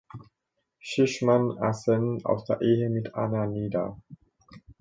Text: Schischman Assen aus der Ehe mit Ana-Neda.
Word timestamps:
Schischman 0.79 1.59
Assen 1.59 2.25
aus 2.25 2.45
der 2.45 2.61
Ehe 2.63 2.89
mit 2.89 3.13
Ana-Neda. 3.13 4.01